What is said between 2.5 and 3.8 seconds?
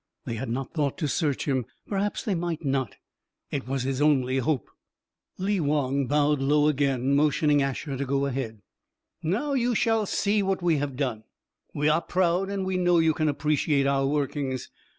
not. It